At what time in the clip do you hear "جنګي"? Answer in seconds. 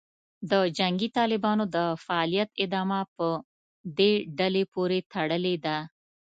0.77-1.09